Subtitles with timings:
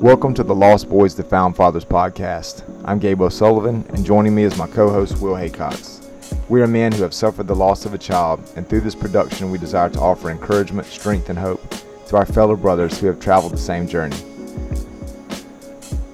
[0.00, 2.62] Welcome to the Lost Boys to Found Fathers podcast.
[2.86, 6.08] I'm Gabe O'Sullivan, and joining me is my co host, Will Haycox.
[6.48, 9.50] We are men who have suffered the loss of a child, and through this production,
[9.50, 11.60] we desire to offer encouragement, strength, and hope
[12.06, 14.16] to our fellow brothers who have traveled the same journey.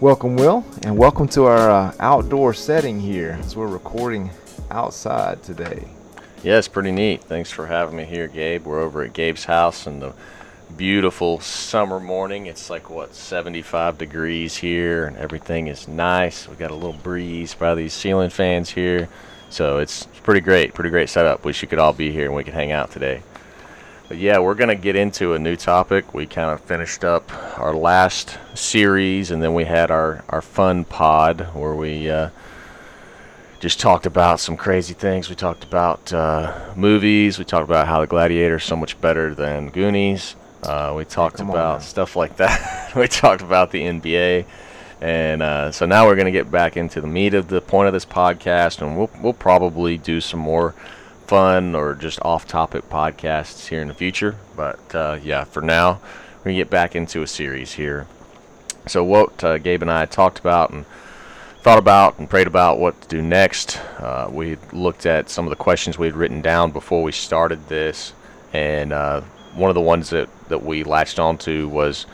[0.00, 4.30] Welcome, Will, and welcome to our uh, outdoor setting here as we're recording
[4.72, 5.86] outside today.
[6.42, 7.22] Yeah, it's pretty neat.
[7.22, 8.66] Thanks for having me here, Gabe.
[8.66, 10.12] We're over at Gabe's house in the
[10.76, 12.46] beautiful summer morning.
[12.46, 16.48] It's like what 75 degrees here, and everything is nice.
[16.48, 19.08] We got a little breeze by these ceiling fans here,
[19.48, 20.74] so it's pretty great.
[20.74, 21.44] Pretty great setup.
[21.44, 23.22] Wish you could all be here and we could hang out today.
[24.08, 26.14] But yeah, we're gonna get into a new topic.
[26.14, 30.84] We kind of finished up our last series, and then we had our our fun
[30.84, 32.10] pod where we.
[32.10, 32.30] Uh,
[33.58, 35.30] just talked about some crazy things.
[35.30, 37.38] We talked about uh, movies.
[37.38, 40.36] We talked about how The Gladiator is so much better than Goonies.
[40.66, 42.92] Uh, we talked about stuff like that.
[42.96, 44.44] we talked about the NBA,
[45.00, 47.86] and uh, so now we're going to get back into the meat of the point
[47.86, 50.72] of this podcast, and we'll we'll probably do some more
[51.28, 54.36] fun or just off-topic podcasts here in the future.
[54.56, 56.00] But uh, yeah, for now,
[56.38, 58.08] we're gonna get back into a series here.
[58.86, 60.84] So what uh, Gabe and I talked about and
[61.60, 63.80] thought about and prayed about what to do next.
[63.98, 67.68] Uh, we looked at some of the questions we had written down before we started
[67.68, 68.12] this,
[68.52, 69.20] and uh,
[69.56, 72.04] one of the ones that, that we latched onto was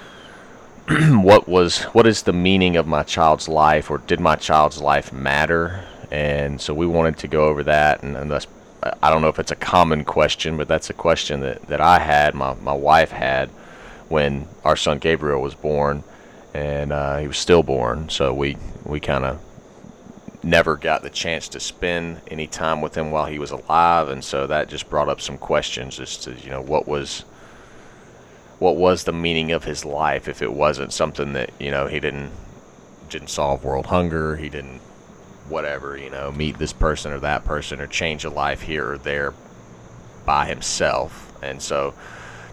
[0.88, 5.12] what was what is the meaning of my child's life, or did my child's life
[5.12, 5.84] matter?
[6.10, 8.46] And so we wanted to go over that, and, and that's
[9.02, 12.00] I don't know if it's a common question, but that's a question that, that I
[12.00, 13.48] had, my, my wife had
[14.08, 16.02] when our son Gabriel was born,
[16.52, 18.08] and uh, he was stillborn.
[18.08, 19.40] So we we kind of
[20.42, 24.24] never got the chance to spend any time with him while he was alive, and
[24.24, 27.24] so that just brought up some questions as to you know what was
[28.62, 31.98] what was the meaning of his life if it wasn't something that you know he
[31.98, 32.30] didn't
[33.10, 34.80] didn't solve world hunger, he didn't
[35.48, 38.98] whatever you know meet this person or that person or change a life here or
[38.98, 39.34] there
[40.24, 41.92] by himself, and so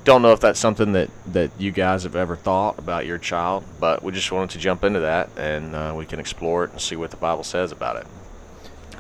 [0.03, 3.63] don't know if that's something that, that you guys have ever thought about your child,
[3.79, 6.81] but we just wanted to jump into that and uh, we can explore it and
[6.81, 8.07] see what the Bible says about it.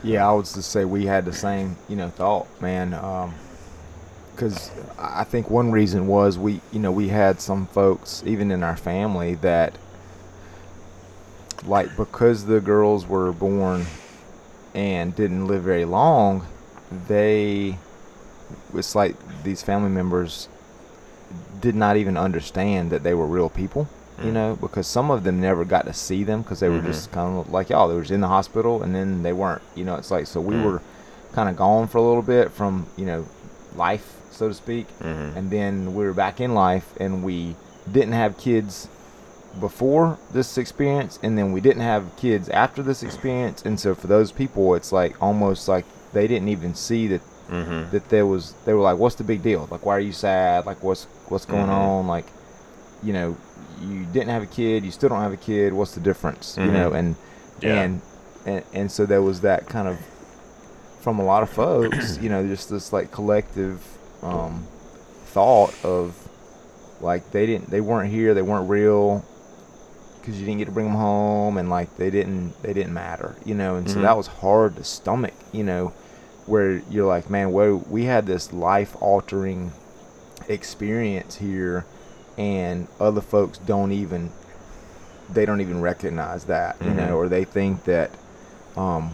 [0.03, 2.93] Yeah, I would just say we had the same, you know, thought, man.
[4.39, 8.63] Because I think one reason was we, you know, we had some folks, even in
[8.63, 9.73] our family, that,
[11.65, 13.85] like, because the girls were born
[14.73, 16.47] and didn't live very long,
[17.09, 17.77] they,
[18.73, 20.47] it's like these family members
[21.59, 23.89] did not even understand that they were real people.
[24.23, 24.33] You Mm.
[24.33, 26.85] know, because some of them never got to see them because they were Mhm.
[26.85, 27.87] just kind of like y'all.
[27.89, 29.61] They was in the hospital and then they weren't.
[29.75, 30.63] You know, it's like so we Mm.
[30.63, 30.81] were
[31.33, 33.25] kind of gone for a little bit from you know
[33.77, 35.35] life, so to speak, Mhm.
[35.35, 37.55] and then we were back in life and we
[37.91, 38.87] didn't have kids
[39.59, 44.07] before this experience, and then we didn't have kids after this experience, and so for
[44.07, 47.89] those people, it's like almost like they didn't even see that Mhm.
[47.91, 50.67] that there was they were like what's the big deal like why are you sad
[50.67, 51.73] like what's what's going Mhm.
[51.73, 52.25] on like
[53.01, 53.35] you know
[53.81, 56.65] you didn't have a kid you still don't have a kid what's the difference you
[56.65, 56.73] Mhm.
[56.73, 57.15] know and
[57.61, 57.73] Yeah.
[57.81, 58.01] and
[58.45, 59.97] and and so there was that kind of
[61.01, 63.79] from a lot of folks you know just this like collective
[64.23, 64.65] um
[65.25, 66.15] thought of
[67.01, 69.23] like they didn't they weren't here they weren't real
[70.19, 73.35] because you didn't get to bring them home and like they didn't they didn't matter
[73.45, 74.01] you know and so Mhm.
[74.01, 75.93] that was hard to stomach you know
[76.45, 79.71] where you're like man where we had this life altering
[80.47, 81.85] experience here
[82.37, 84.31] and other folks don't even
[85.31, 86.95] they don't even recognize that you Mhm.
[86.95, 88.09] know or they think that
[88.75, 89.11] um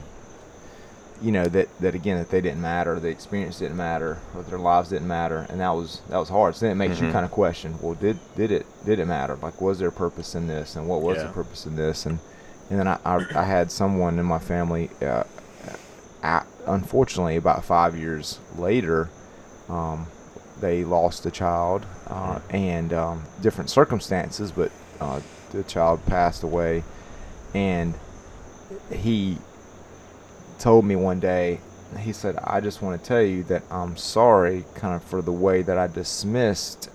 [1.22, 4.60] you know that that again that they didn't matter the experience didn't matter or their
[4.60, 7.12] lives didn't matter and that was that was hard so then it makes you Mhm.
[7.12, 10.36] kind of question well did did it did it matter like was there a purpose
[10.36, 11.24] in this and what was Yeah.
[11.28, 12.20] the purpose in this and
[12.70, 15.24] and then I, I, I had someone in my family uh,
[16.24, 19.08] at, unfortunately about five years later
[19.70, 20.08] um,
[20.60, 25.22] they lost a child uh, and um, different circumstances but uh,
[25.52, 26.84] the child passed away
[27.54, 27.94] and
[28.92, 29.38] he
[30.60, 31.60] told me one day
[32.00, 35.32] he said i just want to tell you that i'm sorry kind of for the
[35.32, 36.90] way that i dismissed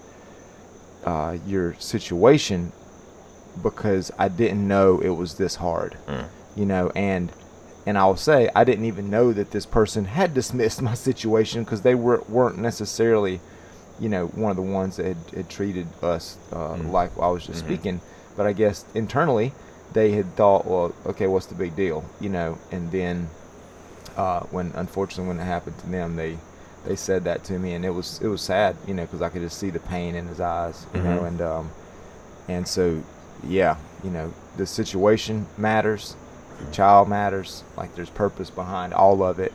[1.04, 2.72] uh, your situation
[3.62, 6.26] because i didn't know it was this hard Mm.
[6.56, 7.32] you know and
[7.86, 11.82] and i'll say i didn't even know that this person had dismissed my situation because
[11.82, 13.40] they were, weren't necessarily
[13.98, 16.90] you know one of the ones that had, had treated us uh, Mm.
[16.92, 17.66] like i was just Mhm.
[17.66, 18.00] speaking
[18.36, 19.52] but i guess internally
[19.92, 23.28] they had thought well okay what's the big deal you know and then
[24.16, 26.36] uh, when unfortunately when it happened to them they
[26.86, 29.28] they said that to me, and it was it was sad, you know, because I
[29.28, 31.26] could just see the pain in his eyes, you know, Mhm.
[31.28, 31.70] and um,
[32.48, 33.02] and so
[33.46, 36.16] yeah, you know, the situation matters,
[36.64, 37.64] the child matters.
[37.76, 39.52] Like there's purpose behind all of it,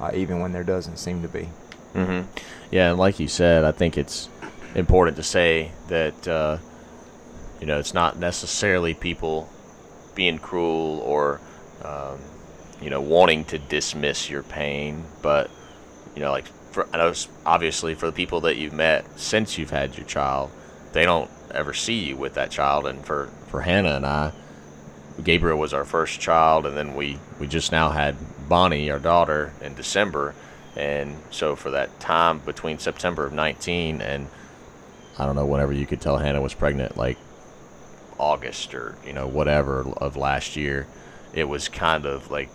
[0.00, 1.48] uh, even when there doesn't seem to be.
[1.94, 2.26] Mm-hmm.
[2.70, 4.28] Yeah, and like you said, I think it's
[4.76, 6.58] important to say that uh,
[7.60, 9.48] you know it's not necessarily people
[10.14, 11.40] being cruel or
[11.84, 12.18] um,
[12.80, 15.50] you know wanting to dismiss your pain, but
[16.14, 17.12] you know like for I know
[17.44, 20.50] obviously for the people that you've met since you've had your child,
[20.92, 24.32] they don't ever see you with that child, and for for Hannah and I.
[25.22, 28.16] Gabriel was our first child, and then we, we just now had
[28.48, 30.34] Bonnie, our daughter, in December.
[30.76, 34.28] And so for that time between September of 19 and
[35.18, 37.18] I don't know, whenever you could tell Hannah was pregnant, like
[38.18, 40.86] August or, you know, whatever of last year,
[41.32, 42.48] it was kind of like,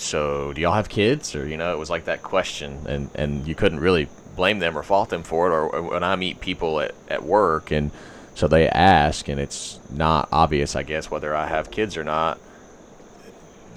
[0.00, 1.34] so do y'all have kids?
[1.34, 2.86] Or, you know, it was like that question.
[2.86, 5.52] And, and you couldn't really blame them or fault them for it.
[5.52, 7.90] Or, or when I meet people at, at work and
[8.34, 12.38] so they ask, and it's not obvious, I guess, whether I have kids or not.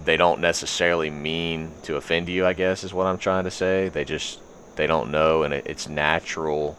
[0.05, 3.89] They don't necessarily mean to offend you, I guess, is what I'm trying to say.
[3.89, 4.39] They just,
[4.75, 6.77] they don't know, and it, it's natural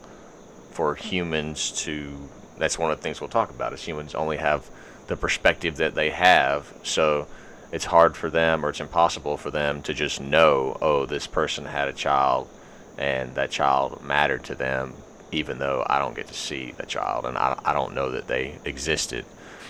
[0.70, 2.28] for humans to.
[2.56, 3.72] That's one of the things we'll talk about.
[3.72, 4.70] Is humans only have
[5.06, 7.26] the perspective that they have, so
[7.74, 11.64] it's hard for them, or it's impossible for them to just know, oh, this person
[11.64, 12.48] had a child,
[12.96, 14.94] and that child mattered to them,
[15.32, 18.28] even though I don't get to see the child, and I, I don't know that
[18.28, 19.24] they existed.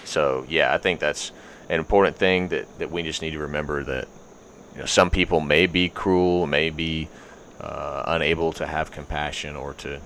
[0.04, 1.32] So yeah, I think that's
[1.70, 4.06] an important thing that, that we just need to remember that
[4.74, 7.08] you know some people may be cruel, may be
[7.58, 9.98] uh, unable to have compassion or to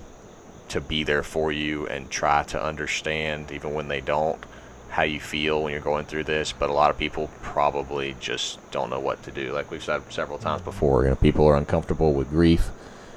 [0.69, 4.41] to be there for you and try to understand even when they don't
[4.89, 8.59] how you feel when you're going through this but a lot of people probably just
[8.71, 9.51] don't know what to do.
[9.51, 12.69] Like we've said several times before you know people are uncomfortable with grief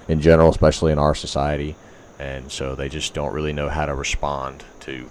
[0.09, 1.77] in general especially in our society
[2.19, 5.09] and so they just don't really know how to respond to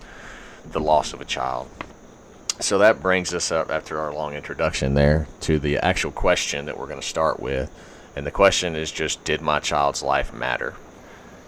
[0.70, 1.70] the loss of a child.
[2.60, 6.78] So that brings us up after our long introduction there to the actual question that
[6.78, 7.72] we're going to start with
[8.16, 10.74] and the question is just did my child's life matter?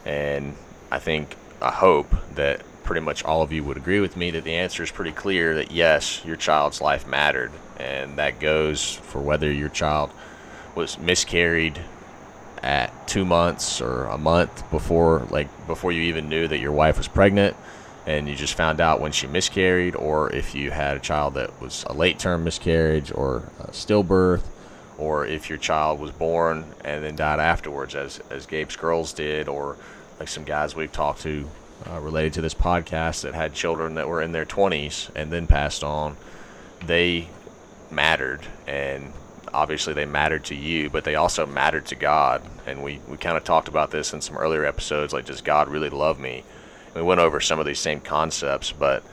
[0.06, 0.56] And
[0.92, 4.44] I think, I hope that pretty much all of you would agree with me that
[4.44, 7.51] the answer is pretty clear that yes, your child's life mattered.
[7.77, 10.12] And that goes for whether your child
[10.75, 11.80] was miscarried
[12.62, 16.97] at two months or a month before, like before you even knew that your wife
[16.97, 17.56] was pregnant
[18.06, 21.62] and you just found out when she miscarried, or if you had a child that
[21.62, 24.44] was a late term miscarriage or stillbirth,
[24.97, 29.47] or if your child was born and then died afterwards, as, as Gabe's girls did,
[29.47, 29.77] or
[30.19, 31.50] like some guys we've talked to
[31.89, 35.47] uh, related to this podcast that had children that were in their 20s and then
[35.47, 36.18] passed on,
[36.85, 37.27] they
[37.91, 38.41] mattered.
[38.68, 39.13] And
[39.53, 42.41] obviously they mattered to you, but they also mattered to God.
[42.65, 45.68] And we, we kind of talked about this in some earlier episodes like, does God
[45.68, 46.44] really love me?
[46.95, 49.03] We went over some of these same concepts, but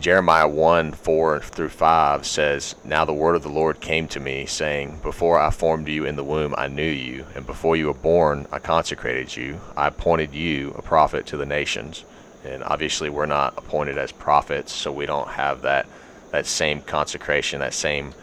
[0.00, 4.44] Jeremiah 1 4 through 5 says, Now the word of the Lord came to me,
[4.44, 7.94] saying, Before I formed you in the womb, I knew you, and before you were
[7.94, 9.60] born, I consecrated you.
[9.76, 12.04] I appointed you a prophet to the nations.
[12.44, 15.86] And obviously, we're not appointed as prophets, so we don't have that,
[16.30, 18.14] that same consecration, that same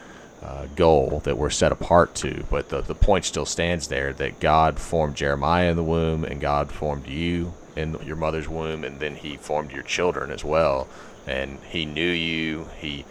[0.42, 2.44] uh, goal that we're set apart to.
[2.50, 6.40] But the, the point still stands there that God formed Jeremiah in the womb, and
[6.40, 10.86] God formed you in your mother's womb, and then He formed your children as well
[11.26, 12.68] and he knew you.
[12.78, 13.04] He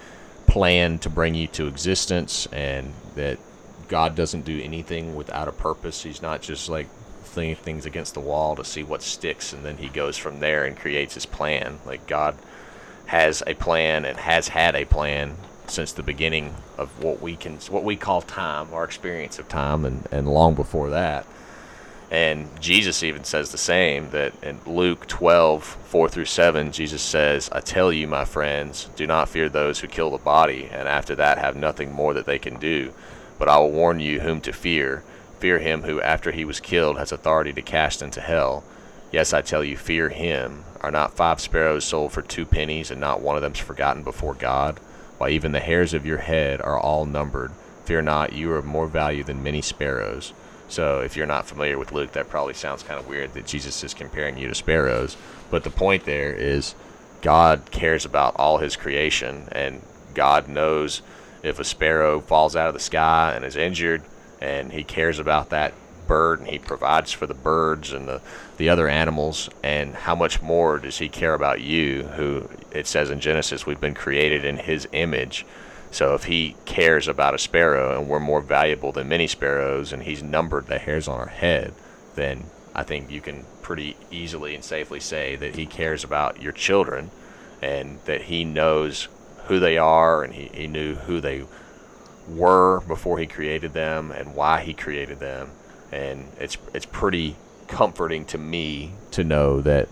[0.48, 3.40] planned to bring you to existence and that
[3.88, 6.04] god doesn't do anything without a purpose.
[6.04, 6.88] He's not just like
[7.24, 10.66] throwing things against the wall to see what sticks and then he goes from there
[10.66, 11.80] and creates his plan.
[11.86, 12.38] Like god
[13.08, 15.36] has a plan and has had a plan
[15.68, 19.86] since the beginning of what we can what we call time our experience of time
[19.86, 21.26] and, and long before that
[22.14, 27.50] and Jesus even says the same that in Luke 12, 4 through 7, Jesus says,
[27.52, 31.16] I tell you, my friends, do not fear those who kill the body, and after
[31.16, 32.94] that have nothing more that they can do.
[33.40, 35.04] But I will warn you whom to fear.
[35.40, 38.64] Fear him who, after he was killed, has authority to cast into hell.
[39.12, 40.66] Yes, I tell you, fear him.
[40.82, 44.36] Are not five sparrows sold for two pennies, and not one of them's forgotten before
[44.36, 44.78] God?
[45.18, 47.54] Why, even the hairs of your head are all numbered.
[47.86, 50.32] Fear not, you are of more value than many sparrows.
[50.68, 53.84] So if you're not familiar with Luke, that probably sounds kind of weird that Jesus
[53.84, 55.18] is comparing you to sparrows.
[55.52, 56.76] But the point there is
[57.22, 59.82] God cares about all his creation, and
[60.14, 61.02] God knows
[61.44, 64.02] if a sparrow falls out of the sky and is injured,
[64.42, 65.74] and he cares about that
[66.08, 68.22] bird and he provides for the birds and the,
[68.58, 73.10] the other animals and how much more does he care about you who it says
[73.10, 75.46] in genesis we've been created in his image
[75.94, 80.04] so if he cares about a sparrow and we're more valuable than many sparrows and
[80.04, 81.74] he's numbered the hairs on our head,
[82.16, 82.46] then
[82.76, 87.12] I think you can pretty easily and safely say that he cares about your children
[87.64, 89.08] and that He knows
[89.46, 91.46] who they are, and He, he knew who they
[92.28, 95.52] were before He created them and why He created them,
[95.92, 99.88] and it's it's pretty comforting to me to know that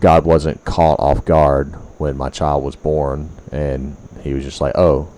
[0.00, 4.76] God wasn't caught off guard when my child was born, and He was just like,
[4.76, 5.08] "Oh,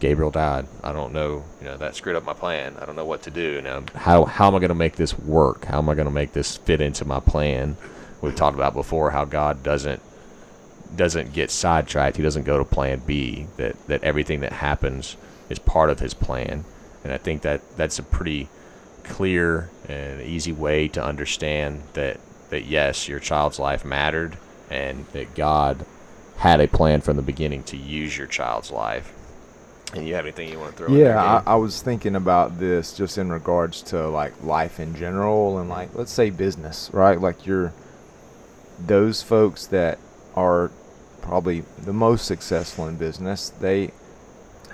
[0.00, 0.66] Gabriel died.
[0.82, 1.44] I don't know.
[1.60, 2.76] You know that screwed up my plan.
[2.80, 3.82] I don't know what to do now.
[3.94, 5.64] How how am I going to make this work?
[5.66, 7.76] How am I going to make this fit into my plan?"
[8.20, 10.02] We've talked about before how God doesn't
[10.94, 12.16] doesn't get sidetracked.
[12.16, 13.46] He doesn't go to plan B.
[13.56, 15.16] That that everything that happens
[15.48, 16.64] is part of His plan,
[17.04, 18.48] and I think that that's a pretty
[19.04, 24.36] clear and easy way to understand that that yes, your child's life mattered,
[24.70, 25.84] and that God
[26.38, 29.12] had a plan from the beginning to use your child's life.
[29.94, 30.88] And you have anything you want to throw?
[30.88, 34.94] in Yeah, I, I was thinking about this just in regards to like life in
[34.94, 37.20] general and like let's say business, right?
[37.20, 37.72] Like you're
[38.78, 39.98] those folks that
[40.36, 40.70] are
[41.22, 43.90] probably the most successful in business, they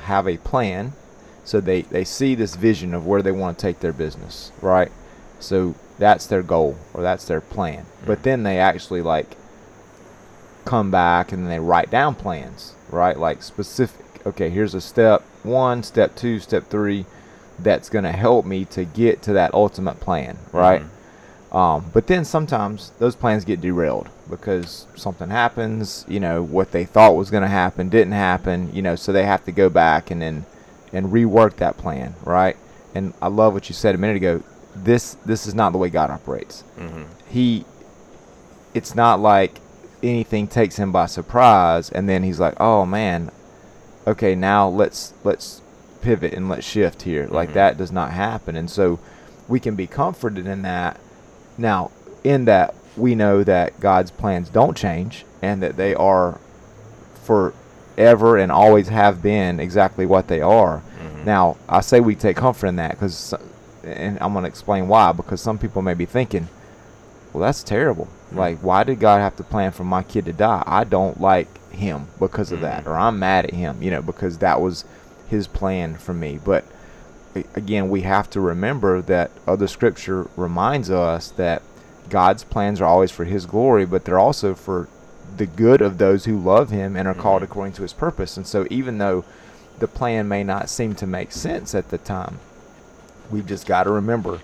[0.01, 0.93] have a plan.
[1.45, 4.91] So they, they see this vision of where they want to take their business, right?
[5.41, 7.87] So that's their goal or that's their plan.
[8.07, 9.37] But then they actually like
[10.65, 13.19] come back and they write down plans, right?
[13.19, 14.05] Like specific.
[14.27, 17.07] Okay, here's a step one, step two, step three.
[17.59, 20.83] That's going to help me to get to that ultimate plan, right?
[21.53, 26.05] Um, but then sometimes those plans get derailed because something happens.
[26.09, 28.75] You know what they thought was going to happen didn't happen.
[28.75, 30.47] You know, so they have to go back and then
[30.93, 32.57] and rework that plan, right?
[32.95, 34.43] And I love what you said a minute ago.
[34.75, 36.65] This this is not the way God operates.
[36.79, 37.05] Mhm.
[37.29, 37.65] He,
[38.75, 39.61] it's not like
[40.03, 43.31] anything takes him by surprise, and then he's like, "Oh man,
[44.07, 45.61] okay, now let's let's
[46.03, 47.55] pivot and let's shift here." Like Mhm.
[47.55, 48.99] that does not happen, and so
[49.49, 50.99] we can be comforted in that.
[51.57, 51.91] Now,
[52.25, 56.39] in that we know that God's plans don't change, and that they are
[57.25, 60.83] forever and always have been exactly what they are.
[61.01, 61.25] Mhm.
[61.25, 63.35] Now, I say we take comfort in that because,
[63.87, 65.13] and I'm going to explain why.
[65.13, 66.49] Because some people may be thinking,
[67.33, 68.09] "Well, that's terrible.
[68.33, 70.63] Like, why did God have to plan for my kid to die?
[70.67, 72.89] I don't like him because of that, Mhm.
[72.89, 74.85] or I'm mad at him, you know, because that was
[75.29, 76.65] His plan for me." But
[77.57, 81.63] again, we have to remember that other Scripture reminds us that
[82.11, 84.87] God's plans are always for His glory, but they're also for
[85.37, 87.47] the good of those who love Him and are called Mhm.
[87.47, 88.37] according to His purpose.
[88.37, 89.25] And so, even though
[89.81, 92.39] the plan may not seem to make sense at the time,
[93.31, 94.41] we've just got to remember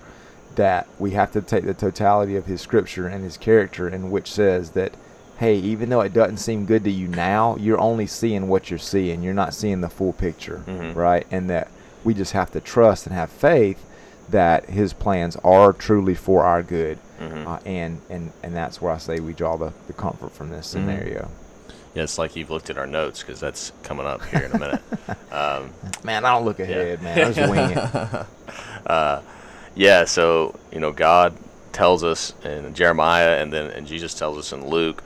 [0.55, 4.29] that we have to take the totality of His Scripture and His character, in which
[4.31, 4.93] says that,
[5.37, 8.77] hey, even though it doesn't seem good to you now, you're only seeing what you're
[8.79, 9.23] seeing.
[9.23, 10.95] You're not seeing the full picture, Mhm.
[10.95, 11.25] right?
[11.31, 11.69] And that
[12.03, 13.83] we just have to trust and have faith
[14.29, 16.97] that His plans are truly for our good.
[17.21, 17.47] Mhm.
[17.47, 20.67] Uh, and, and, and that's where I say we draw the, the comfort from this
[20.67, 20.69] Mhm.
[20.71, 21.29] scenario.
[21.93, 24.57] Yeah, it's like you've looked at our notes because that's coming up here in a
[24.59, 24.81] minute.
[25.31, 25.71] um,
[26.05, 27.19] Man, I don't look ahead, man.
[27.19, 28.25] I just wing it.
[28.85, 29.21] uh,
[29.75, 31.35] yeah, so you know, God
[31.71, 35.03] tells us in Jeremiah, and then and Jesus tells us in Luke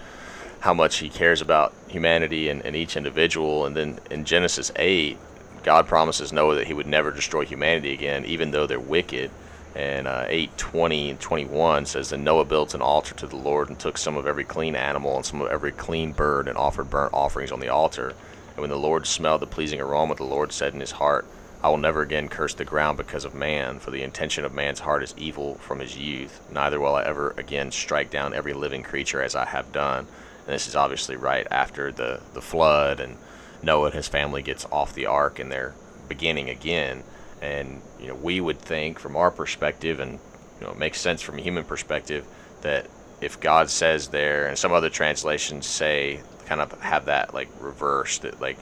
[0.62, 5.18] how much He cares about humanity and, and each individual, and then in Genesis eight,
[5.64, 9.32] God promises Noah that He would never destroy humanity again, even though they're wicked.
[9.76, 13.78] And uh, 8:20 and 21 says, "Then Noah built an altar to the Lord and
[13.78, 17.14] took some of every clean animal and some of every clean bird and offered burnt
[17.14, 18.14] offerings on the altar.
[18.56, 21.26] And when the Lord smelled the pleasing aroma, the Lord said in his heart,
[21.66, 24.82] I will never again curse the ground because of man, for the intention of man's
[24.82, 26.40] heart is evil from his youth.
[26.52, 30.06] Neither will I ever again strike down every living creature as I have done.
[30.46, 33.18] And this is obviously right after the, the flood, and
[33.64, 35.74] Noah and his family gets off the ark, and they're
[36.08, 37.02] beginning again.
[37.42, 40.20] And you know, we would think from our perspective, and
[40.60, 42.28] you know, it makes sense from a human perspective,
[42.62, 42.86] that
[43.22, 48.22] if God says there, and some other translations say, kind of have that like reversed,
[48.22, 48.60] that like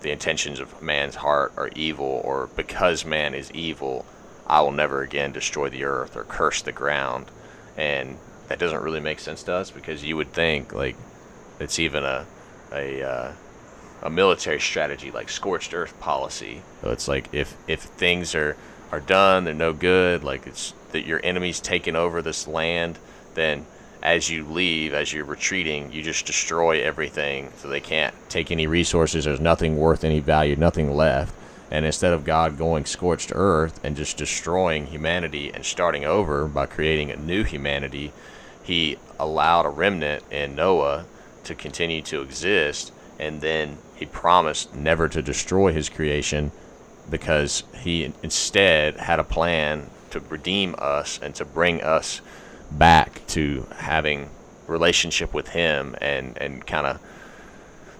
[0.00, 4.04] the intentions of man's heart are evil, or because man is evil,
[4.46, 7.26] I will never again destroy the earth or curse the ground.
[7.76, 10.96] And that doesn't really make sense to us because you would think like
[11.58, 12.26] it's even a
[12.72, 13.32] a uh,
[14.02, 16.62] a military strategy like scorched earth policy.
[16.82, 18.56] So it's like if if things are
[18.92, 22.98] are done, they're no good, like it's that your enemy's taken over this land,
[23.34, 23.66] then
[24.06, 28.68] as you leave, as you're retreating, you just destroy everything so they can't take any
[28.68, 29.24] resources.
[29.24, 31.34] There's nothing worth any value, nothing left.
[31.72, 36.66] And instead of God going scorched earth and just destroying humanity and starting over by
[36.66, 38.12] creating a new humanity,
[38.62, 41.04] he allowed a remnant in Noah
[41.42, 42.92] to continue to exist.
[43.18, 46.52] And then he promised never to destroy his creation
[47.10, 52.20] because he instead had a plan to redeem us and to bring us
[52.70, 54.30] back to having
[54.66, 57.00] relationship with him and and kind of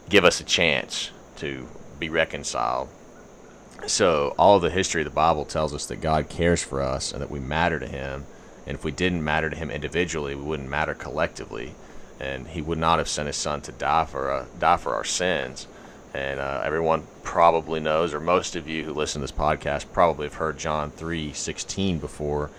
[0.09, 1.69] give us a chance to
[1.99, 2.89] be reconciled.
[3.87, 7.21] So all the history of the Bible tells us that God cares for us and
[7.21, 8.25] that we matter to Him.
[8.67, 11.75] And if we didn't matter to Him individually, we wouldn't matter collectively.
[12.19, 15.05] And He would not have sent His Son to die for uh, die for our
[15.05, 15.69] sins.
[16.15, 20.27] And uh, everyone probably knows, or most of you who listen to this podcast probably
[20.27, 22.51] have heard John three sixteen before.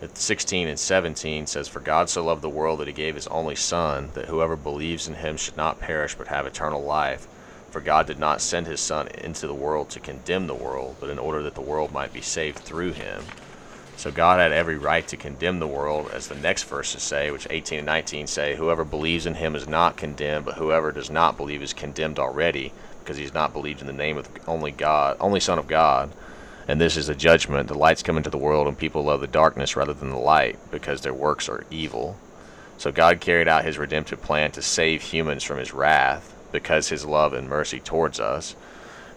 [0.00, 3.26] That 16 and 17 says, For God so loved the world that he gave his
[3.26, 7.28] only Son, that whoever believes in him should not perish but have eternal life.
[7.70, 11.10] For God did not send his Son into the world to condemn the world, but
[11.10, 13.22] in order that the world might be saved through him.
[13.94, 17.46] So God had every right to condemn the world, as the next verses say, which
[17.50, 21.36] 18 and 19 say, Whoever believes in him is not condemned, but whoever does not
[21.36, 25.40] believe is condemned already, because he's not believed in the name of only God, only
[25.40, 26.14] Son of God.
[26.70, 27.66] And this is a judgment.
[27.66, 30.56] The light's come into the world, and people love the darkness rather than the light,
[30.70, 32.16] because their works are evil.
[32.78, 37.04] So God carried out his redemptive plan to save humans from his wrath because his
[37.04, 38.54] love and mercy towards us.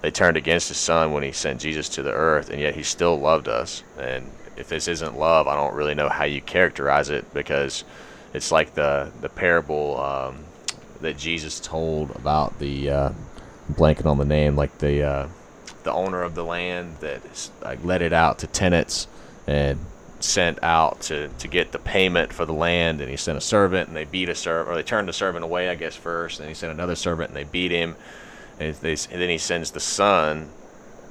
[0.01, 2.81] They turned against his son when he sent Jesus to the earth, and yet he
[2.81, 3.83] still loved us.
[3.99, 7.83] And if this isn't love, I don't really know how you characterize it because
[8.33, 10.43] it's like the the parable um,
[11.01, 13.09] that Jesus told about the uh,
[13.73, 15.27] blanking on the name, like the uh,
[15.83, 17.21] the owner of the land that
[17.61, 19.07] like, let it out to tenants
[19.47, 19.79] and
[20.19, 23.87] sent out to, to get the payment for the land, and he sent a servant,
[23.87, 26.47] and they beat a servant, or they turned the servant away, I guess first, and
[26.47, 27.95] he sent another servant, and they beat him,
[28.59, 30.49] and, they, and then he sends the son,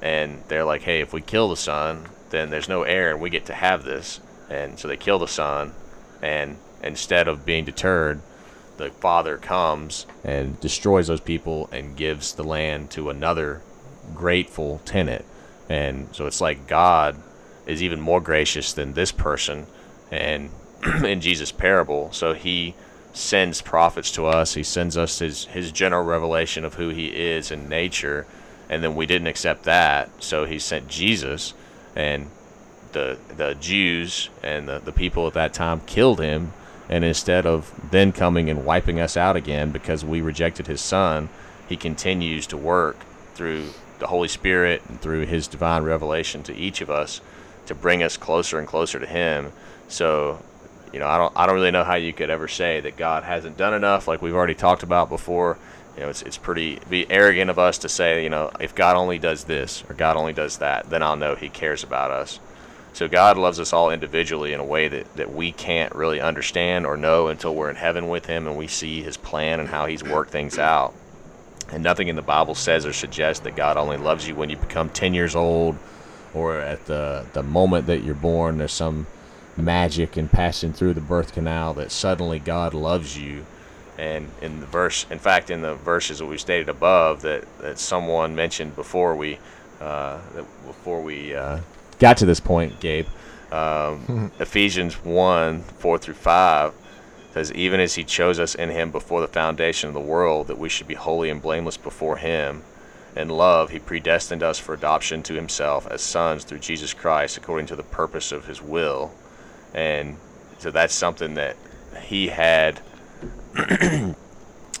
[0.01, 3.29] and they're like, hey, if we kill the son, then there's no heir, and we
[3.29, 5.73] get to have this, and so they kill the son,
[6.21, 8.19] and instead of being deterred,
[8.77, 13.61] the father comes and destroys those people and gives the land to another
[14.13, 15.25] grateful tenant,
[15.69, 17.17] and so it's like God
[17.65, 19.65] is even more gracious than this person
[20.11, 20.49] and
[21.05, 22.11] in Jesus parable.
[22.11, 22.75] So he
[23.13, 24.55] sends prophets to us.
[24.55, 28.25] He sends us his his general revelation of who he is in nature.
[28.69, 30.09] And then we didn't accept that.
[30.23, 31.53] So he sent Jesus
[31.95, 32.29] and
[32.91, 36.53] the the Jews and the, the people at that time killed him.
[36.89, 41.29] And instead of then coming and wiping us out again because we rejected his son
[41.67, 42.97] he continues to work
[43.33, 43.69] through
[44.03, 47.21] the Holy Spirit and through his divine revelation to each of us
[47.67, 49.53] to bring us closer and closer to Him.
[49.87, 50.41] So,
[50.91, 53.23] you know, I don't I don't really know how you could ever say that God
[53.23, 55.57] hasn't done enough, like we've already talked about before.
[55.95, 58.95] You know, it's it's pretty be arrogant of us to say, you know, if God
[58.95, 62.39] only does this or God only does that, then I'll know He cares about us.
[62.91, 66.85] So God loves us all individually in a way that, that we can't really understand
[66.85, 69.85] or know until we're in heaven with Him and we see His plan and how
[69.85, 70.93] He's worked things out.
[71.71, 74.57] And nothing in the Bible says or suggests that God only loves you when you
[74.57, 75.77] become 10 years old
[76.33, 79.07] or at the the moment that you're born, there's some
[79.55, 83.45] magic in passing through the birth canal that suddenly God loves you.
[83.97, 87.77] And in the verse, in fact, in the verses that we stated above, that, that
[87.77, 89.37] someone mentioned before we
[89.79, 90.19] uh,
[90.65, 91.59] before we uh,
[91.99, 93.07] got to this point, Gabe,
[93.51, 96.73] um, Ephesians one four through five
[97.33, 100.57] says, "Even as He chose us in Him before the foundation of the world, that
[100.57, 102.63] we should be holy and blameless before Him."
[103.15, 107.67] In love, he predestined us for adoption to himself as sons through Jesus Christ according
[107.67, 109.11] to the purpose of his will.
[109.73, 110.17] And
[110.57, 111.55] so that's something that
[112.05, 112.81] he had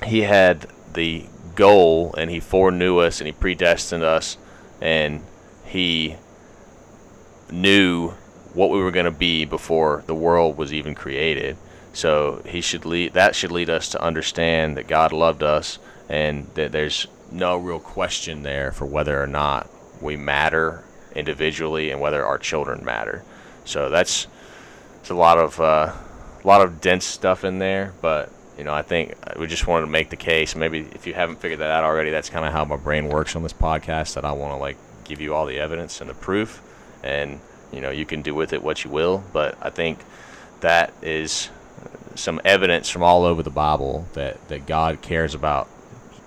[0.03, 4.37] he had the goal and he foreknew us and he predestined us
[4.81, 5.23] and
[5.65, 6.15] he
[7.51, 8.09] knew
[8.53, 11.55] what we were going to be before the world was even created.
[11.93, 15.77] So he should lead that should lead us to understand that God loved us
[16.09, 19.69] and that there's no real question there for whether or not
[20.01, 20.83] we matter
[21.15, 23.23] individually and whether our children matter.
[23.65, 24.27] So that's
[24.99, 25.93] it's a lot of uh,
[26.43, 29.85] a lot of dense stuff in there, but you know I think we just wanted
[29.85, 30.55] to make the case.
[30.55, 33.35] Maybe if you haven't figured that out already, that's kind of how my brain works
[33.35, 34.15] on this podcast.
[34.15, 36.61] That I want to like give you all the evidence and the proof,
[37.03, 37.39] and
[37.71, 39.23] you know you can do with it what you will.
[39.31, 39.99] But I think
[40.61, 41.49] that is
[42.15, 45.67] some evidence from all over the Bible that that God cares about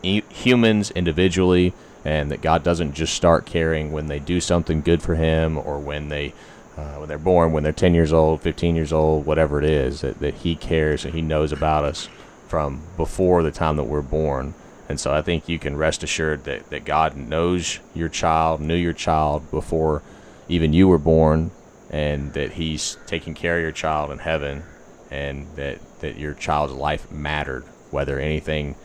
[0.03, 1.73] humans individually,
[2.05, 5.79] and that God doesn't just start caring when they do something good for Him or
[5.79, 6.33] when they
[6.77, 10.03] uh, when they're born, when they're 10 years old, 15 years old, whatever it is,
[10.03, 12.09] that, that He cares and He knows about us
[12.47, 14.55] from before the time that we're born.
[14.89, 18.77] And so I think you can rest assured that, that God knows your child, knew
[18.77, 20.03] your child before
[20.49, 21.51] even you were born,
[21.91, 24.63] and that He's taking care of your child in heaven,
[25.11, 28.77] and that, that your child's life mattered, whether anything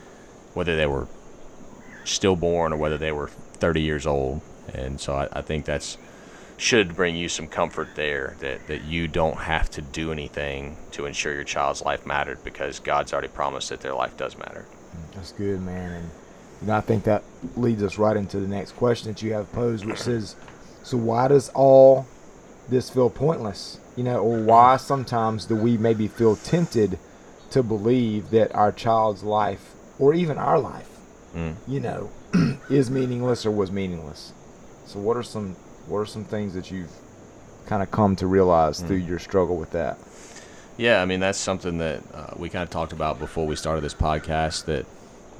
[0.54, 1.08] whether they were
[2.04, 4.40] stillborn or whether they were 30 years old.
[4.72, 5.98] And so I, I think that's
[6.56, 11.06] should bring you some comfort there that, that you don't have to do anything to
[11.06, 14.64] ensure your child's life mattered because God's already promised that their life does matter.
[15.12, 15.92] That's good, man.
[15.92, 16.10] And
[16.60, 17.24] you know, I think that
[17.56, 20.36] leads us right into the next question that you have posed, which says,
[20.84, 22.06] so why does all
[22.68, 23.80] this feel pointless?
[23.96, 26.98] You know, or why sometimes do we maybe feel tempted
[27.50, 30.88] to believe that our child's life, or even our life,
[31.34, 31.54] Mm.
[31.66, 32.10] you know,
[32.70, 34.32] is meaningless or was meaningless?
[34.86, 36.92] So what are some what are some things that you've
[37.66, 39.98] kind of come to realize through your struggle with that?
[40.78, 43.82] Yeah, I mean that's something that uh, we kind of talked about before we started
[43.82, 44.64] this podcast.
[44.66, 44.86] That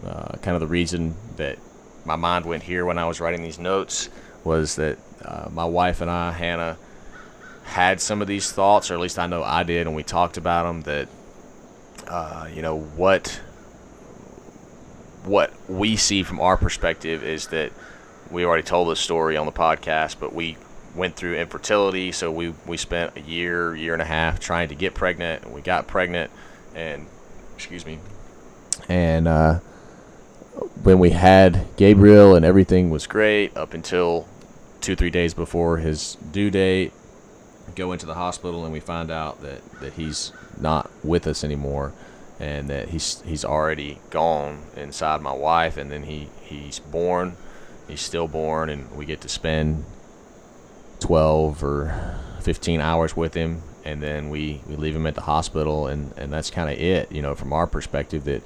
[0.06, 1.58] uh, kind of the reason that
[2.04, 4.08] my mind went here when I was writing these notes
[4.44, 6.76] was that uh, my wife and I, Hannah,
[7.64, 10.36] had some of these thoughts, or at least I know I did, and we talked
[10.36, 10.82] about them.
[10.82, 11.08] That
[12.08, 13.40] uh, you know what
[15.24, 17.72] what we see from our perspective is that
[18.30, 20.56] we already told this story on the podcast, but we
[20.94, 22.12] went through infertility.
[22.12, 25.54] So we, we spent a year, year and a half trying to get pregnant, and
[25.54, 26.30] we got pregnant,
[26.74, 27.06] and
[27.54, 27.98] excuse me,
[28.88, 29.60] and uh,
[30.82, 34.26] when we had Gabriel and everything was great up until
[34.80, 36.92] two three days before his due date,
[37.74, 41.92] go into the hospital and we find out that, that he's not with us anymore
[42.40, 47.36] and that he's he's already gone inside my wife and then he he's born
[47.88, 49.84] he's stillborn and we get to spend
[51.00, 55.86] 12 or 15 hours with him and then we, we leave him at the hospital
[55.86, 58.42] and, and that's kind of it you know from our perspective that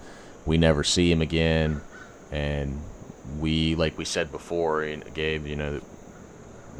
[0.46, 1.82] we never see him again.
[2.30, 2.80] And
[3.40, 5.80] we like we said before and gabe you know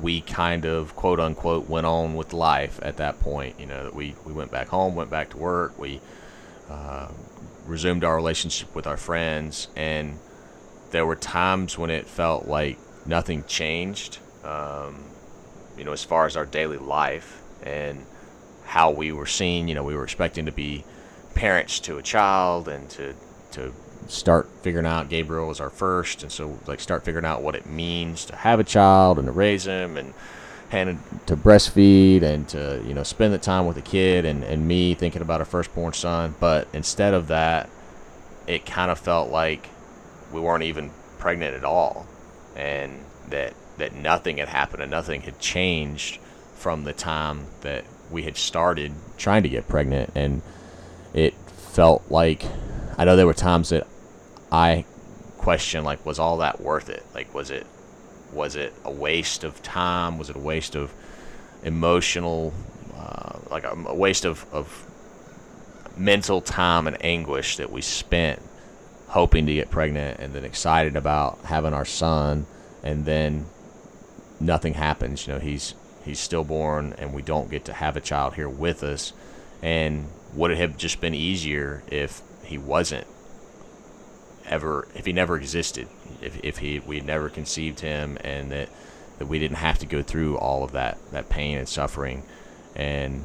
[0.00, 3.94] we kind of quote unquote went on with life at that point you know that
[3.94, 6.00] we, we went back home went back to work we
[6.68, 7.08] uh,
[7.66, 10.18] resumed our relationship with our friends, and
[10.90, 15.04] there were times when it felt like nothing changed, um,
[15.76, 18.04] you know, as far as our daily life and
[18.64, 19.68] how we were seen.
[19.68, 20.84] You know, we were expecting to be
[21.34, 23.14] parents to a child and to
[23.52, 23.72] to
[24.10, 27.66] start figuring out Gabriel was our first, and so like start figuring out what it
[27.66, 30.14] means to have a child and to raise him and
[30.72, 34.66] and to breastfeed and to you know spend the time with the kid and, and
[34.66, 36.34] me thinking about our firstborn son.
[36.40, 37.70] But instead of that
[38.46, 39.68] it kind of felt like
[40.32, 42.06] we weren't even pregnant at all
[42.54, 46.18] and that that nothing had happened and nothing had changed
[46.54, 50.10] from the time that we had started trying to get pregnant.
[50.14, 50.42] And
[51.12, 52.44] it felt like
[52.96, 53.86] I know there were times that
[54.50, 54.84] I
[55.38, 57.66] question like was all that worth it like was it
[58.32, 60.18] was it a waste of time?
[60.18, 60.92] Was it a waste of
[61.62, 62.52] emotional,
[62.96, 64.84] uh, like a, a waste of, of
[65.96, 68.42] mental time and anguish that we spent
[69.08, 72.46] hoping to get pregnant and then excited about having our son,
[72.82, 73.46] and then
[74.40, 75.26] nothing happens.
[75.26, 78.82] You know, he's he's stillborn, and we don't get to have a child here with
[78.82, 79.12] us.
[79.62, 83.06] And would it have just been easier if he wasn't
[84.48, 85.88] ever, if he never existed?
[86.20, 88.68] if, if he we never conceived him and that
[89.18, 92.22] that we didn't have to go through all of that that pain and suffering.
[92.74, 93.24] And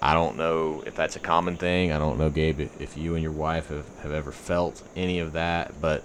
[0.00, 1.90] I don't know if that's a common thing.
[1.90, 5.18] I don't know Gabe if, if you and your wife have, have ever felt any
[5.18, 6.04] of that but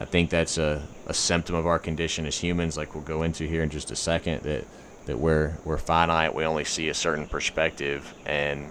[0.00, 2.76] I think that's a, a symptom of our condition as humans.
[2.76, 4.64] Like we'll go into here in just a second that
[5.06, 6.34] that we're we're finite.
[6.34, 8.68] We only see a certain perspective and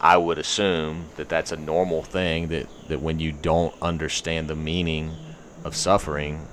[0.00, 4.56] I would assume that that's a normal thing that, that when you don't understand the
[4.56, 5.18] meaning
[5.64, 6.48] of suffering,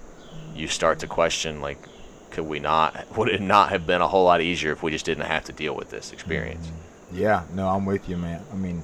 [0.53, 1.89] you start to question like,
[2.31, 3.07] could we not?
[3.17, 5.53] Would it not have been a whole lot easier if we just didn't have to
[5.53, 6.71] deal with this experience?
[7.11, 8.45] Yeah, no, I'm with you, man.
[8.51, 8.83] I mean,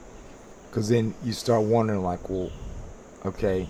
[0.69, 2.51] because then you start wondering, like, well,
[3.25, 3.69] okay,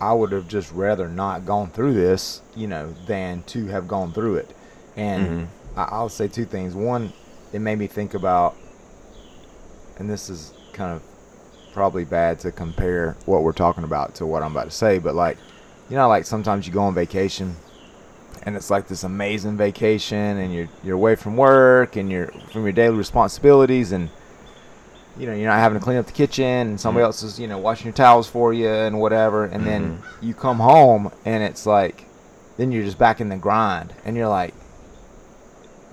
[0.00, 4.12] I would have just rather not gone through this, you know, than to have gone
[4.12, 4.56] through it.
[4.96, 5.44] And Mm-hmm.
[5.76, 6.74] I, I'll say two things.
[6.74, 7.14] One,
[7.52, 8.61] it made me think about,
[9.98, 11.02] and this is kind of
[11.72, 15.14] probably bad to compare what we're talking about to what I'm about to say, but
[15.14, 15.38] like,
[15.88, 17.56] you know, like sometimes you go on vacation
[18.44, 22.62] and it's like this amazing vacation and you're you're away from work and you're from
[22.64, 24.08] your daily responsibilities and
[25.18, 27.06] you know you're not having to clean up the kitchen and somebody Mhm.
[27.06, 30.58] else is you know washing your towels for you and whatever and then you come
[30.58, 32.06] home and it's like
[32.56, 34.54] then you're just back in the grind and you're like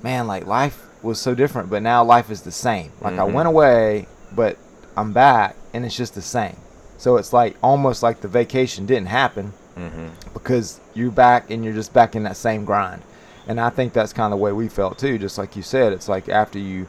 [0.02, 3.34] man like life was so different but now life is the same like I Mhm.
[3.34, 4.58] went away but
[4.98, 6.58] I'm back and it's just the same
[6.98, 10.08] so it's like almost like the vacation didn't happen Mm-hmm.
[10.34, 13.02] because you're back and you're just back in that same grind.
[13.48, 15.18] And I think that's kind of the way we felt too.
[15.18, 16.86] Just like you said, it's like after you,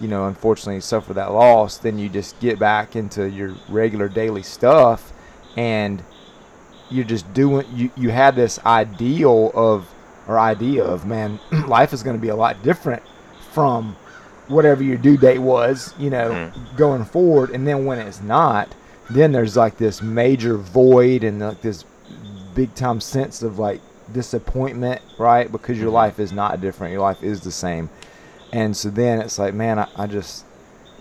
[0.00, 4.42] you know, unfortunately suffer that loss, then you just get back into your regular daily
[4.42, 5.12] stuff,
[5.56, 6.02] and
[6.90, 7.64] you're just doing.
[7.72, 9.86] You you had this ideal of
[10.26, 13.02] or idea of man, life is going to be a lot different
[13.52, 13.96] from
[14.48, 16.76] whatever your due date was, you know, Mhm.
[16.76, 17.50] going forward.
[17.50, 18.68] And then when it's not,
[19.10, 21.84] then there's like this major void and like this
[22.54, 23.80] big time sense of like
[24.12, 25.50] disappointment, right?
[25.50, 25.94] Because your Mhm.
[25.94, 26.92] life is not different.
[26.92, 27.88] Your life is the same.
[28.52, 30.44] And so then it's like, man, I, I just,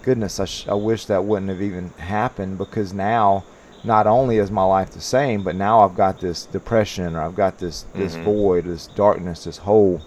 [0.04, 3.44] goodness, I, sh- I wish that wouldn't have even happened because now,
[3.84, 7.36] not only is my life the same, but now I've got this depression or I've
[7.36, 8.24] got this this Mhm.
[8.24, 10.02] void, this darkness, this hole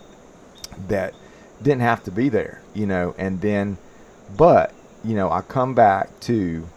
[0.88, 1.12] that
[1.64, 3.14] didn't have to be there, you know.
[3.18, 3.78] And then,
[4.36, 4.72] but
[5.02, 6.68] you know, I come back to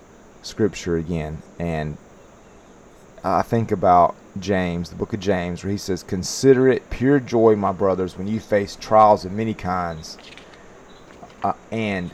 [0.42, 1.98] Scripture again, and
[3.24, 7.56] I think about James, the book of James, where he says, "Consider it pure joy,
[7.56, 10.18] my brothers, when you face trials of many kinds."
[11.44, 12.10] Uh, and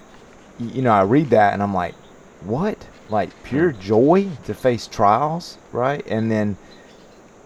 [0.59, 1.95] you know, I read that and I'm like,
[2.41, 2.87] "What?
[3.09, 6.57] Like pure joy to face trials, right?" And then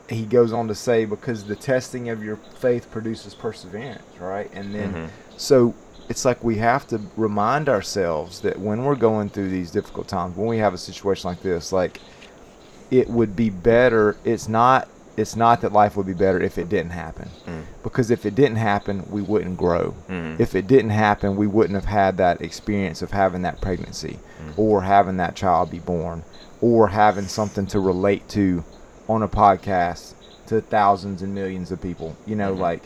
[0.10, 4.74] he goes on to say, "Because the testing of your faith produces perseverance, right?" And
[4.74, 5.08] then Mhm.
[5.38, 5.74] so
[6.10, 10.38] it's like we have to remind ourselves that when we're going through these difficult times,
[10.38, 12.00] when we have a situation like this, like
[12.90, 14.16] it would be better.
[14.24, 14.88] It's not.
[15.18, 17.64] It's not that life would be better if it didn't happen, Mm.
[17.82, 19.96] because if it didn't happen, we wouldn't grow.
[20.08, 20.40] Mhm.
[20.40, 24.20] If it didn't happen, we wouldn't have had that experience of having that pregnancy,
[24.58, 26.22] or having that child be born,
[26.62, 28.64] or having something to relate to
[29.08, 30.14] on a podcast
[30.48, 32.16] to thousands and millions of people.
[32.26, 32.60] You know, Mhm.
[32.60, 32.84] like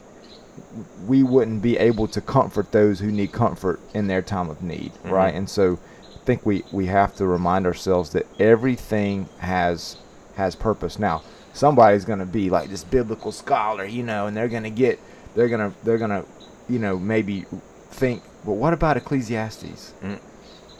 [1.07, 4.91] we wouldn't be able to comfort those who need comfort in their time of need,
[5.05, 5.11] Mhm.
[5.11, 5.33] right?
[5.33, 5.79] And so
[6.15, 9.97] I think we, we have to remind ourselves that everything has
[10.35, 10.97] has purpose.
[10.97, 11.21] Now,
[11.53, 14.99] somebody's going to be like this biblical scholar, you know, and they're going to get
[15.35, 16.23] they're going to they're going to
[16.69, 17.45] you know maybe
[17.89, 19.93] think, well, what about Ecclesiastes?
[20.03, 20.19] Mm.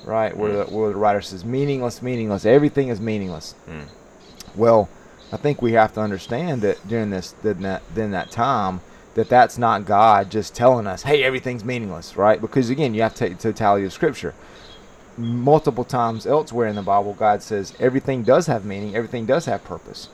[0.05, 0.69] Right, where Mm.
[0.69, 3.53] the, where the writer says meaningless, meaningless, everything is meaningless.
[3.69, 3.83] Mm.
[4.55, 4.89] Well,
[5.31, 8.81] I think we have to understand that during this during that during that time
[9.13, 12.39] that that's not God just telling us, "Hey, everything's meaningless," right?
[12.39, 14.33] Because again, you have to take the totality of Scripture.
[15.17, 19.63] Multiple times elsewhere in the Bible, God says everything does have meaning, everything does have
[19.63, 20.07] purpose.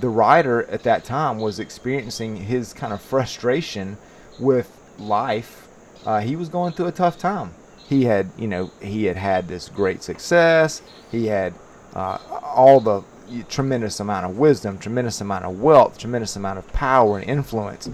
[0.00, 3.98] The writer at that time was experiencing his kind of frustration
[4.38, 5.68] with life.
[6.06, 7.54] Uh, he was going through a tough time.
[7.88, 10.80] He had, you know, he had had this great success.
[11.10, 11.54] He had
[11.94, 13.02] uh, all the
[13.48, 17.88] tremendous amount of wisdom, tremendous amount of wealth, tremendous amount of power and influence.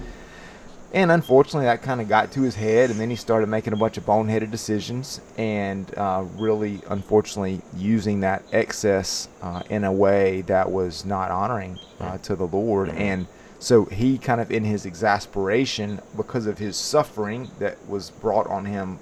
[0.93, 3.77] And unfortunately, that kind of got to his head, and then he started making a
[3.77, 10.41] bunch of boneheaded decisions, and uh, really, unfortunately, using that excess uh, in a way
[10.43, 12.89] that was not honoring uh, to the Lord.
[12.89, 13.01] Mhm.
[13.01, 13.27] And
[13.59, 18.65] so he kind of, in his exasperation, because of his suffering that was brought on
[18.65, 18.99] him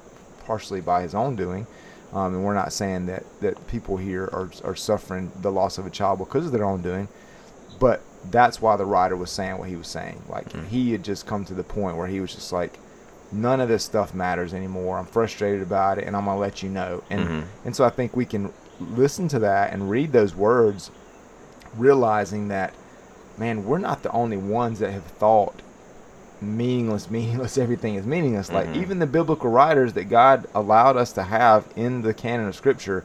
[0.47, 1.67] partially by his own doing,
[2.15, 5.87] um, and we're not saying that, that people here are, are suffering the loss of
[5.87, 7.09] a child because of their own doing,
[7.81, 8.01] but
[8.31, 10.23] that's why the writer was saying what he was saying.
[10.29, 10.67] Like Mhm.
[10.69, 12.79] he had just come to the point where he was just like,
[13.33, 14.97] none of this stuff matters anymore.
[14.99, 17.03] I'm frustrated about it, and I'm gonna let you know.
[17.11, 17.45] And Mhm.
[17.65, 20.91] and so I think we can listen to that and read those words,
[21.77, 22.73] realizing that,
[23.37, 25.55] man, we're not the only ones that have thought
[26.45, 28.51] meaningless, meaningless, everything is meaningless.
[28.53, 28.83] Like Mhm.
[28.83, 33.05] even the biblical writers that God allowed us to have in the canon of Scripture,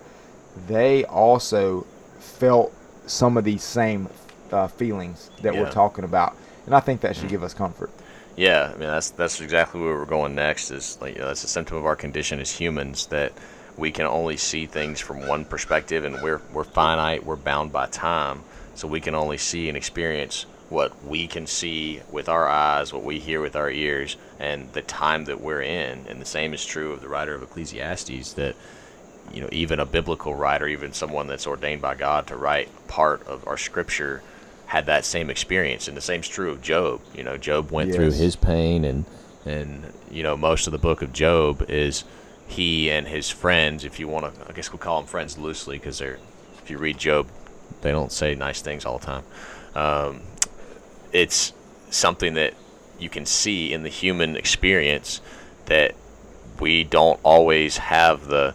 [0.67, 1.85] they also
[2.19, 2.73] felt
[3.05, 4.07] some of these same
[4.51, 7.89] uh, feelings that we're talking about, and I think that should give us comfort.
[8.35, 10.71] Yeah, I mean that's that's exactly where we're going next.
[10.71, 13.33] Is like you know, that's a symptom of our condition as humans that
[13.77, 17.25] we can only see things from one perspective, and we're we're finite.
[17.25, 18.41] We're bound by time,
[18.75, 23.03] so we can only see and experience what we can see with our eyes, what
[23.03, 26.05] we hear with our ears, and the time that we're in.
[26.07, 28.33] And the same is true of the writer of Ecclesiastes.
[28.33, 28.55] That
[29.33, 33.25] you know, even a biblical writer, even someone that's ordained by God to write part
[33.27, 34.21] of our scripture,
[34.67, 35.87] had that same experience.
[35.87, 37.01] And the same's true of Job.
[37.15, 39.05] You know, Job went through his pain, and
[39.45, 42.03] and you know, most of the book of Job is
[42.47, 43.83] he and his friends.
[43.85, 46.19] If you want to, I guess we'll call them friends loosely, because they're.
[46.61, 47.27] If you read Job,
[47.81, 49.23] they don't say nice things all the time.
[49.73, 50.21] Um,
[51.11, 51.53] it's
[51.89, 52.53] something that
[52.99, 55.21] you can see in the human experience
[55.65, 55.95] that
[56.59, 58.53] we don't always have the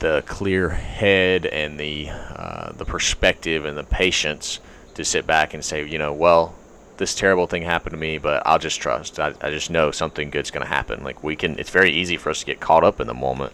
[0.00, 4.60] the clear head and the uh, the perspective and the patience
[4.94, 6.54] to sit back and say, you know, well,
[6.96, 9.18] this terrible thing happened to me, but I'll just trust.
[9.18, 11.02] I, I just know something good's going to happen.
[11.02, 13.52] Like we can, it's very easy for us to get caught up in the moment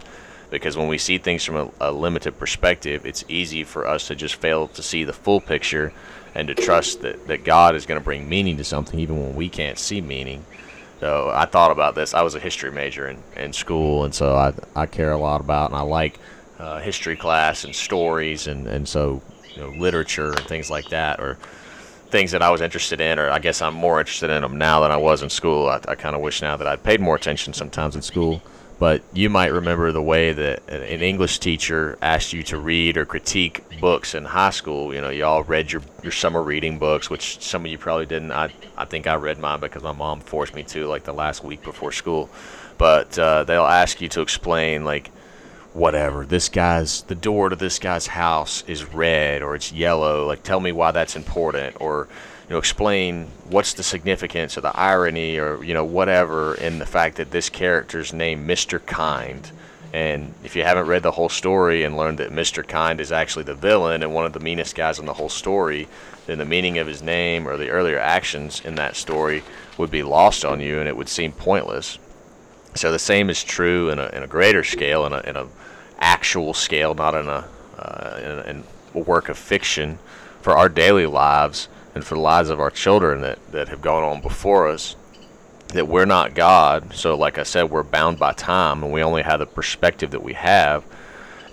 [0.49, 4.15] because when we see things from a, a limited perspective, it's easy for us to
[4.15, 5.93] just fail to see the full picture
[6.35, 9.35] and to trust that, that God is going to bring meaning to something even when
[9.35, 10.45] we can't see meaning.
[10.99, 12.13] So I thought about this.
[12.13, 15.41] I was a history major in, in school, and so I, I care a lot
[15.41, 16.19] about and I like
[16.59, 19.21] uh, history class and stories, and, and so
[19.55, 21.39] you know literature and things like that, or
[22.09, 24.81] things that I was interested in, or I guess I'm more interested in them now
[24.81, 25.67] than I was in school.
[25.67, 28.41] I, I kind of wish now that I'd paid more attention sometimes in school.
[28.81, 33.05] But you might remember the way that an English teacher asked you to read or
[33.05, 34.91] critique books in high school.
[34.91, 38.07] You know, you all read your, your summer reading books, which some of you probably
[38.07, 38.31] didn't.
[38.31, 41.43] I, I think I read mine because my mom forced me to, like the last
[41.43, 42.27] week before school.
[42.79, 45.11] But uh, they'll ask you to explain, like,
[45.73, 46.25] whatever.
[46.25, 50.25] This guy's, the door to this guy's house is red or it's yellow.
[50.25, 51.77] Like, tell me why that's important.
[51.79, 52.07] Or,
[52.51, 56.85] you know, explain what's the significance or the irony or, you know, whatever in the
[56.85, 58.85] fact that this character's named Mr.
[58.85, 59.49] Kind
[59.93, 62.67] and if you haven't read the whole story and learned that Mr.
[62.67, 65.87] Kind is actually the villain and one of the meanest guys in the whole story,
[66.25, 69.43] then the meaning of his name or the earlier actions in that story
[69.77, 71.99] would be lost on you and it would seem pointless.
[72.75, 75.47] So the same is true in a, in a greater scale, in a, in a
[75.99, 77.47] actual scale, not in a,
[77.79, 79.99] uh, in a, in a work of fiction,
[80.41, 84.03] for our daily lives and for the lives of our children that, that have gone
[84.03, 84.95] on before us
[85.73, 86.93] that we're not God.
[86.93, 90.23] So, like I said, we're bound by time and we only have the perspective that
[90.23, 90.83] we have.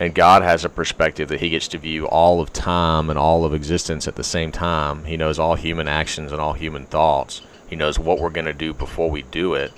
[0.01, 3.45] And God has a perspective that He gets to view all of time and all
[3.45, 5.05] of existence at the same time.
[5.05, 7.43] He knows all human actions and all human thoughts.
[7.69, 9.73] He knows what we're going to do before we do it.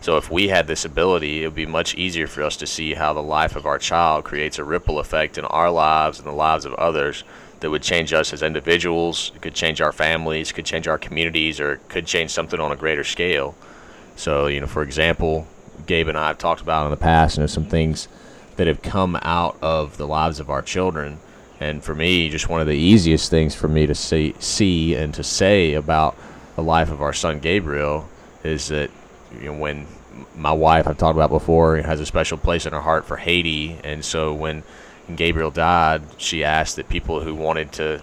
[0.00, 2.94] So, if we had this ability, it would be much easier for us to see
[2.94, 6.32] how the life of our child creates a ripple effect in our lives and the
[6.32, 7.22] lives of others
[7.60, 11.60] that would change us as individuals, it could change our families, could change our communities,
[11.60, 13.54] or it could change something on a greater scale.
[14.16, 15.46] So, you know, for example,
[15.86, 18.08] Gabe and I have talked about in the past, you know, some things
[18.56, 21.18] that have come out of the lives of our children.
[21.58, 25.12] And for me, just one of the easiest things for me to see, see and
[25.14, 26.16] to say about
[26.56, 28.08] the life of our son Gabriel
[28.44, 28.90] is that
[29.40, 29.86] you know when
[30.36, 33.78] my wife I've talked about before has a special place in her heart for Haiti,
[33.84, 34.62] and so when
[35.16, 38.02] Gabriel died, she asked that people who wanted to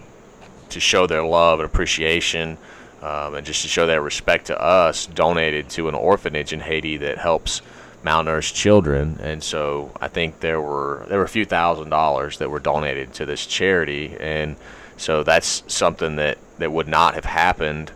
[0.70, 2.58] to show their love and appreciation
[3.02, 6.98] um, and just to show their respect to us, donated to an orphanage in Haiti
[6.98, 7.62] that helps
[8.04, 9.20] malnourished children.
[9.22, 13.14] And so I think there were there were a few thousand dollars that were donated
[13.14, 14.56] to this charity, and
[14.98, 17.92] so that's something that that would not have happened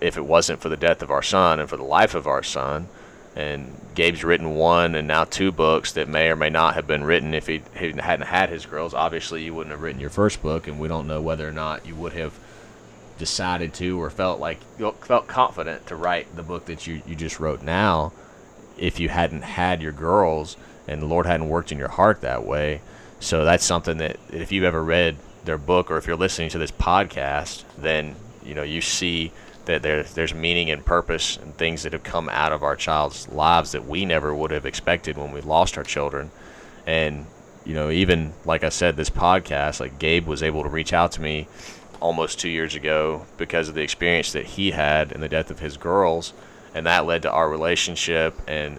[0.00, 2.42] if it wasn't for the death of our son and for the life of our
[2.42, 2.88] son.
[3.36, 7.04] And Gabe's written one and now two books that may or may not have been
[7.04, 8.92] written if he, he hadn't had his girls.
[8.92, 11.86] Obviously, you wouldn't have written your first book, and we don't know whether or not
[11.86, 12.38] you would have
[13.18, 14.58] decided to or felt like
[15.02, 18.12] felt confident to write the book that you, you just wrote now
[18.78, 20.56] if you hadn't had your girls
[20.88, 22.80] and the Lord hadn't worked in your heart that way.
[23.20, 26.58] So that's something that if you've ever read their book or if you're listening to
[26.58, 29.32] this podcast, then you know you see
[29.70, 33.28] that there, there's meaning and purpose and things that have come out of our child's
[33.28, 36.30] lives that we never would have expected when we lost our children.
[36.86, 37.26] And
[37.64, 41.12] you know, even like I said, this podcast, like Gabe was able to reach out
[41.12, 41.46] to me
[42.00, 45.60] almost two years ago because of the experience that he had in the death of
[45.60, 46.32] his girls,
[46.74, 48.76] and that led to our relationship and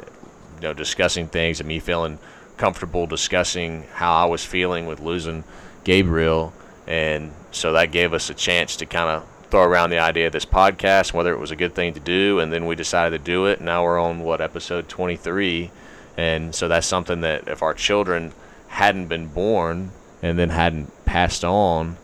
[0.56, 2.19] you know discussing things and me feeling
[2.58, 5.43] comfortable discussing how I was feeling with losing
[5.84, 6.54] Gabriel,
[6.86, 10.33] and so that gave us a chance to kind of throw around the idea of
[10.33, 13.23] this podcast, whether it was a good thing to do, and then we decided to
[13.23, 13.61] do it.
[13.61, 15.69] Now we're on what episode 23,
[16.17, 18.33] and so that's something that if our children
[18.69, 19.91] hadn't been born
[20.23, 21.97] and then hadn't passed on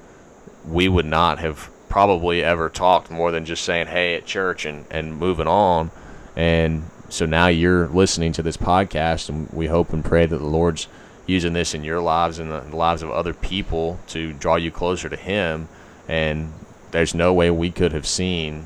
[0.68, 4.86] we would not have probably ever talked more than just saying hey at church and,
[4.92, 5.90] and moving on.
[6.36, 10.46] And so now you're listening to this podcast, and we hope and pray that the
[10.46, 10.88] Lord's
[11.26, 15.10] using this in your lives and the lives of other people to draw you closer
[15.10, 15.68] to Him.
[16.08, 16.54] And
[16.92, 18.66] there's no way we could have seen,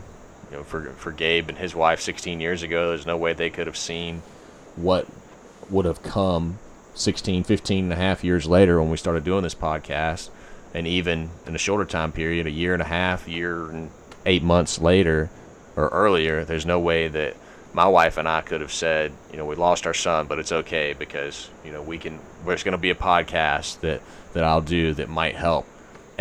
[0.49, 3.49] you know, for, for Gabe and his wife 16 years ago, there's no way they
[3.49, 4.21] could have seen
[4.75, 5.07] what
[5.69, 6.59] would have come
[6.93, 10.29] 16, 15 and a half years later when we started doing this podcast
[10.73, 13.91] and even in a shorter time period, a year and a half, year and
[14.25, 15.29] eight months later
[15.75, 17.35] or earlier, there's no way that
[17.73, 20.51] my wife and I could have said, you know, we lost our son, but it's
[20.51, 22.19] okay because you know we can.
[22.45, 24.01] There's going to be a podcast that
[24.33, 25.65] that I'll do that might help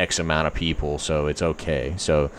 [0.00, 1.94] X amount of people, so it's okay.
[1.96, 2.30] So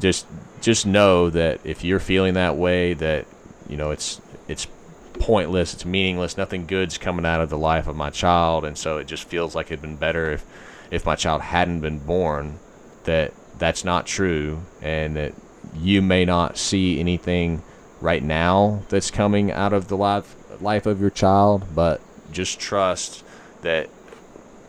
[0.00, 0.26] just
[0.60, 3.26] just know that if you're feeling that way, that
[3.68, 4.66] you know it's it's
[5.14, 8.96] pointless, it's meaningless, nothing good's coming out of the life of my child, and so
[8.96, 10.46] it just feels like it'd been better if
[10.90, 12.58] if my child hadn't been born,
[13.04, 15.34] that that's not true, and that
[15.76, 17.62] you may not see anything
[18.00, 22.00] right now that's coming out of the life life of your child, but
[22.32, 23.24] just trust
[23.62, 23.88] that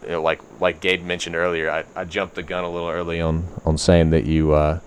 [0.04, 3.22] you know, like like Gabe mentioned earlier, I, I jumped the gun a little early
[3.22, 4.80] on on saying that you uh,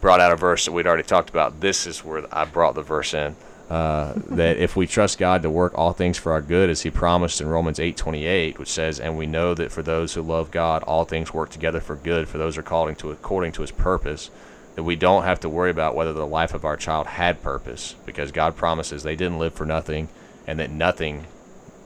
[0.00, 1.60] brought out a verse that we'd already talked about.
[1.60, 3.36] This is where I brought the verse in.
[3.68, 6.90] Uh, that if we trust God to work all things for our good, as He
[6.90, 10.22] promised in Romans eight twenty eight, which says, "And we know that for those who
[10.22, 13.52] love God, all things work together for good for those who are called to according
[13.52, 14.30] to His purpose."
[14.74, 17.96] That we don't have to worry about whether the life of our child had purpose,
[18.06, 20.08] because God promises they didn't live for nothing,
[20.46, 21.26] and that nothing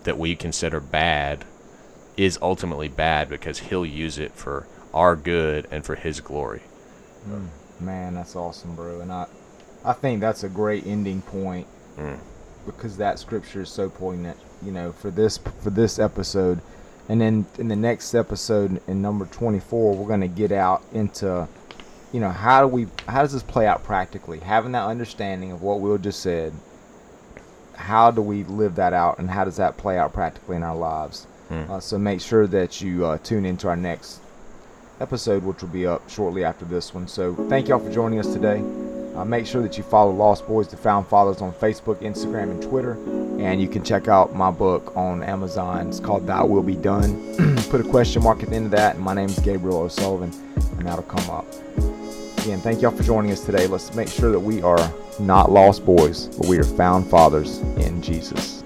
[0.05, 1.47] that we consider bad
[2.17, 6.63] is ultimately bad because He'll use it for our good and for His glory.
[7.29, 7.49] Mm,
[7.81, 9.01] man, that's awesome, bro.
[9.01, 9.27] And I,
[9.85, 11.67] I think that's a great ending point
[11.99, 12.19] Mm.
[12.65, 14.39] because that scripture is so poignant.
[14.65, 16.61] You know, for this for this episode,
[17.09, 21.47] and then in the next episode, in number twenty four, we're gonna get out into,
[22.13, 24.39] you know, how do we how does this play out practically?
[24.39, 26.53] Having that understanding of what Will just said.
[27.75, 30.77] How do we live that out, and how does that play out practically in our
[30.77, 31.27] lives?
[31.51, 31.71] Mm.
[31.71, 34.21] Uh, so make sure that you uh, tune into our next
[35.01, 37.09] episode, which will be up shortly after this one.
[37.09, 38.63] So thank y'all for joining us today.
[39.15, 42.63] Uh, make sure that you follow Lost Boys to Found Fathers on Facebook, Instagram, and
[42.63, 42.93] Twitter.
[43.39, 45.89] And you can check out my book on Amazon.
[45.89, 47.57] It's called Thy Will Be Done.
[47.69, 48.95] Put a question mark at the end of that.
[48.95, 50.33] And my name is Gabriel O'Sullivan,
[50.79, 51.47] and that'll come up.
[52.39, 53.67] Again, thank y'all for joining us today.
[53.67, 58.01] Let's make sure that we are not lost boys, but we are found fathers in
[58.01, 58.62] Jesus.